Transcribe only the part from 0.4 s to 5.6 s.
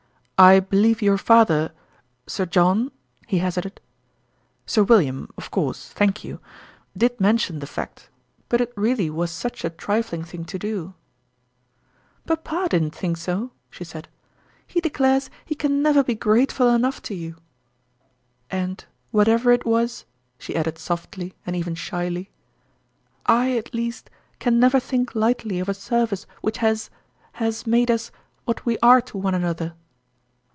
"I believe your father Sir John?" he hazarded..." Sir "William, of